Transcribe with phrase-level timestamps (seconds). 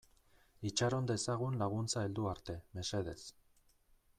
[0.69, 3.19] Itxaron dezagun laguntza heldu arte, mesedez.